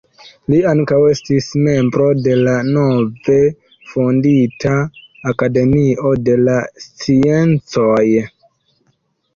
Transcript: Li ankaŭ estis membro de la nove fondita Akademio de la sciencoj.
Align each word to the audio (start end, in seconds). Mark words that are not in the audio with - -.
Li 0.51 0.59
ankaŭ 0.69 0.97
estis 1.09 1.49
membro 1.67 2.07
de 2.29 2.33
la 2.47 2.55
nove 2.69 3.37
fondita 3.93 4.75
Akademio 5.35 6.17
de 6.31 6.41
la 6.49 6.59
sciencoj. 6.89 8.05